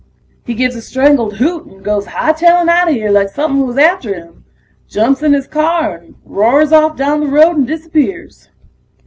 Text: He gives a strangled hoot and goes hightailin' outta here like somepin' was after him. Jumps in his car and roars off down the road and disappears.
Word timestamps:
He 0.47 0.55
gives 0.55 0.75
a 0.75 0.81
strangled 0.81 1.35
hoot 1.35 1.67
and 1.67 1.83
goes 1.85 2.07
hightailin' 2.07 2.67
outta 2.69 2.89
here 2.91 3.11
like 3.11 3.29
somepin' 3.29 3.67
was 3.67 3.77
after 3.77 4.15
him. 4.15 4.45
Jumps 4.89 5.21
in 5.21 5.31
his 5.33 5.45
car 5.45 5.97
and 5.97 6.15
roars 6.25 6.71
off 6.71 6.97
down 6.97 7.19
the 7.19 7.27
road 7.27 7.55
and 7.55 7.67
disappears. 7.67 8.49